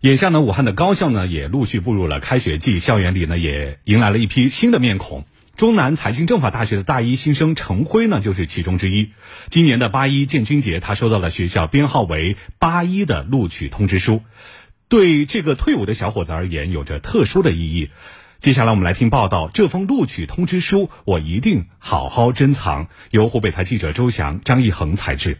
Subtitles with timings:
[0.00, 5.24] 眼下呢，武汉的高校呢也陆续步入了开学季，校园里呢也迎来了一批新的面孔。
[5.56, 9.12] 中南财经政法大学的大一新生陈辉呢就是其中之一。
[9.48, 14.20] 今年的八一建军节，他收到了学校编号为八一的录取通知书，
[14.88, 17.90] 对这个退伍的小伙子而言有着特殊的意义。
[18.38, 22.88] 接下来我们来听报道，这封录取通知书我一定好好珍藏。
[23.10, 25.38] 由湖北台记者周翔、张一恒采制。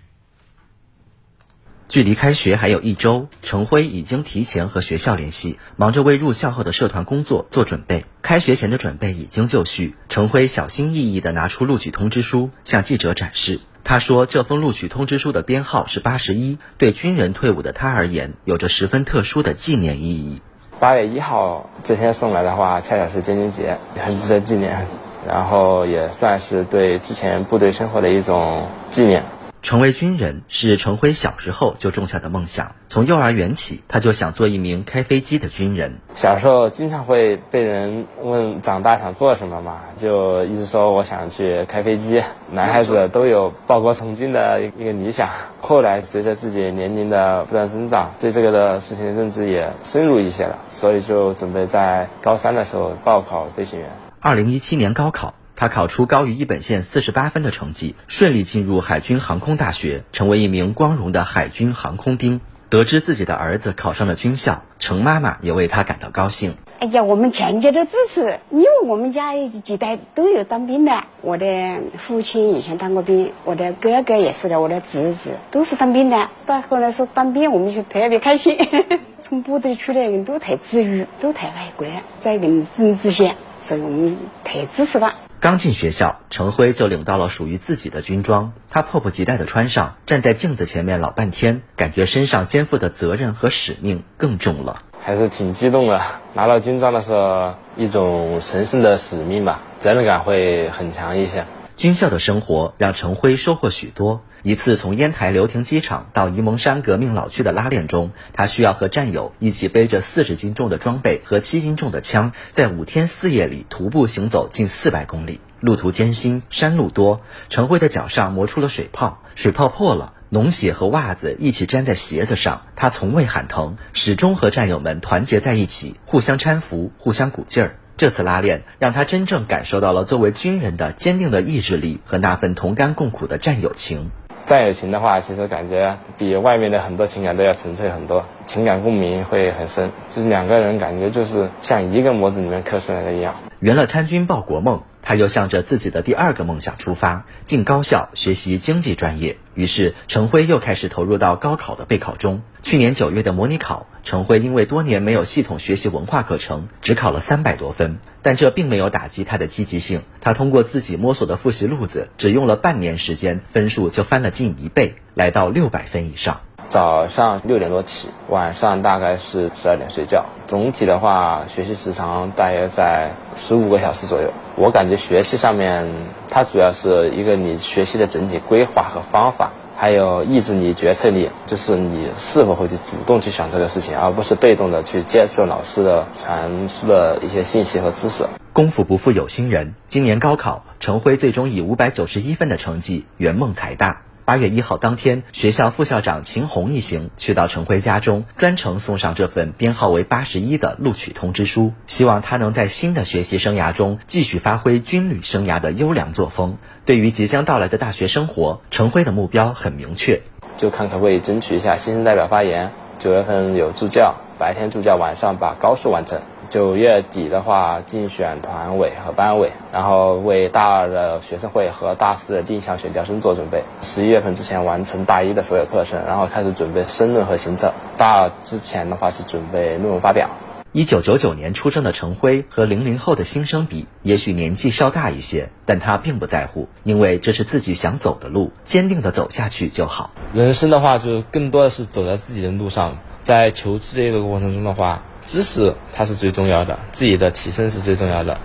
[1.97, 8.05] 距离开学还有一周，程辉已经提前和学校联系，忙着为入校后的社团工作做准备。
[8.21, 13.61] 开学前的准备已经就绪，程辉小心翼翼地拿出录取通知书向记者展示。
[13.83, 20.43] 他说：“这封录取通知书的编号是八十一，对军人退伍的他而言，有着十分特殊的纪念意义。
[20.79, 24.87] 八月一号这天送来的话，恰巧是建军节，很值得纪念，
[25.27, 29.23] 然后也算是对之前部队生活的一种纪念。”
[29.67, 32.77] 成为军人是程辉小时候就种下的梦想。
[32.89, 35.97] 从幼儿园起，他就想做一名开飞机的军人。
[36.15, 42.23] 小时候经常会被人问长大想做什么嘛，就一直说我想去开飞机。
[42.53, 45.31] 男孩子都有报国从军的一个理想。
[45.61, 53.91] 后来随着自己年龄的不断增长，对这个的事情认知也深入一些了，所以就准备在高三的时候报考飞行员。
[54.21, 55.35] 二零一七年高考。
[55.57, 62.43] 他考出高于一本线四十八分的成绩，顺利进入海军航空大学，成为一名光荣的海军航空兵。
[62.69, 66.57] 得知自己的儿子考上了军校，程妈妈也为他感到高兴。
[66.81, 71.05] 哎呀，我们全家都支持，因为我们家几代都有当兵的。
[71.23, 76.29] 我的父亲以前当过兵，我的哥哥也是的，我的侄子都是当兵的。
[76.45, 78.59] 到后来说当兵，我们就特别开心。
[79.21, 81.87] 从部队出来人都太自由，都太爱国，
[82.21, 85.15] 在人政治线，所以我们太支持了。
[85.39, 96.01] 刚进学校，程辉就领到了属于自己的军装，他迫不及待地穿上，站在镜子前面老半天，感觉身上肩负的责任和使命更重了，还是挺激动的。
[96.35, 101.45] 拿到军装的时候，一种神圣的使命吧，责任感会很强一些。
[101.77, 104.23] 军校的生活让陈辉收获许多。
[104.43, 117.21] 一次从烟台流亭机场到沂蒙山革命老区的拉练中，他需要和战友一起背着四十斤重的装备和七斤重的枪，在五天四夜里徒步行走近四百公里，路途艰辛，山路多。
[117.51, 122.63] 陈辉的脚上磨出了水泡，水泡破了，脓血和袜子一起粘在鞋子上。
[122.75, 127.77] 他从未喊疼，始终和战友们团结在一起，互相搀扶，互相鼓劲儿。
[127.97, 134.11] 这次拉练让他真正感受到了作为军人的坚定的意志力和那份同甘共苦的战友情。
[134.45, 143.35] 战友情的话，其实感觉比外面的很多情感都要纯粹很多，情感共鸣会很深，就是两个人感觉就是像一个模子里面刻出来的一样。
[143.61, 144.83] 圆了参军报国梦。
[145.09, 149.37] 他又向着自己的第二个梦想出发，进高校学习经济专业。
[149.55, 152.43] 于是，程辉又开始投入到高考的备考中。
[152.65, 157.99] 去年九月的模拟考，程辉因为多年没有系统学习文化课程，只考了三百多分。
[158.21, 160.03] 但这并没有打击他的积极性。
[160.21, 166.41] 他通过自己摸索的复习路子，只用了半年时间，分数就翻了近一倍，来到六百分以上。
[166.69, 170.27] 早上六点多起，晚上大概是十二点睡觉。
[170.47, 174.33] 总体的话，学习时长大约在十五个小时左右。
[174.57, 175.89] 我感觉学习上面，
[176.29, 188.25] 它主要是一个你学习的整体规划和方法，还有抑制你决策力，就是你是否会去主动去想这个事情，而不是被动的去接受老师的传输的一些信息和知识。
[188.53, 194.03] 功夫不负有心人，今年高考，陈辉最终以五百九十一分的成绩圆梦财大。
[194.27, 206.59] 八月一号当天，学校副校长秦红一行去到程辉家中，专程送上这份编号为八十一的录取通知书，希望他能在新的学习生涯中继续发挥军旅生涯的优良作风。
[206.85, 210.23] 对于即将到来的大学生活，程辉的目标很明确，
[210.59, 212.73] 就看可不可以争取一下新生代表发言。
[212.99, 216.21] 九月份有助教，白天助教，晚上把高数完成。
[216.49, 223.65] 九月底的话，竞选团委和班委，然后为大二的学生会和大四的定向选调生做准备。
[223.83, 227.73] 十一月份之前完成大一的所有课程，然后开始准备申论和行测。
[227.99, 230.31] 大二之前的话是准备论文发表。
[230.73, 240.11] 一九九九年出生的陈辉和零零后的新生比，也许年纪稍大一些，但他并不在乎，因为这是自己想走的路，坚定的走下去就好。
[240.35, 245.03] 人生的话，就更多的是走在自己的路上，在求知这个过程中的话。
[245.27, 248.41] 知识它是最重要的，自己的提升是最重要的。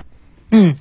[0.49, 0.75] 嗯，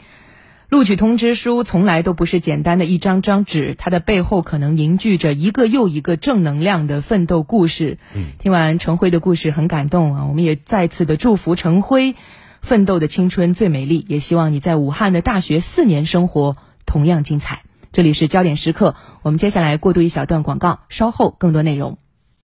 [0.69, 7.99] 录取通知书从来都不是简单的一张张纸，它的背后可能凝聚着一个又一个正能量的奋斗故事。
[8.14, 12.17] 嗯，听完陈辉的故事很感动啊，我们也再次的祝福陈辉
[12.62, 16.56] 奋斗的青春最美丽，也希望你在武汉的大学四年生活
[16.87, 17.62] 同样精彩。
[17.93, 21.99] 这里是焦点时刻，我们接下来过渡一小段广告，稍后更多内容。